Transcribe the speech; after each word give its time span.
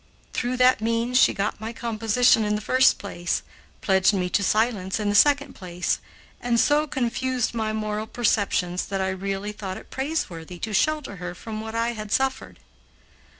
Through 0.33 0.57
that 0.57 0.81
means 0.81 1.19
she 1.21 1.31
got 1.31 1.61
my 1.61 1.71
composition 1.73 2.43
in 2.43 2.55
the 2.55 2.59
first 2.61 2.97
place, 2.97 3.43
pledged 3.81 4.13
me 4.15 4.31
to 4.31 4.41
silence 4.43 4.99
in 4.99 5.09
the 5.09 5.13
second 5.13 5.53
place, 5.53 5.99
and 6.41 6.59
so 6.59 6.87
confused 6.87 7.53
my 7.53 7.71
moral 7.71 8.07
perceptions 8.07 8.83
that 8.87 8.99
I 8.99 9.09
really 9.09 9.51
thought 9.51 9.77
it 9.77 9.91
praiseworthy 9.91 10.57
to 10.57 10.73
shelter 10.73 11.17
her 11.17 11.35
from 11.35 11.61
what 11.61 11.75
I 11.75 11.89
had 11.89 12.11
suffered. 12.11 12.59